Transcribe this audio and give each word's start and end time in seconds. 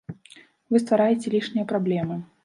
Вы 0.75 0.79
ствараеце 0.83 1.33
лішнія 1.35 1.65
праблемы. 1.73 2.19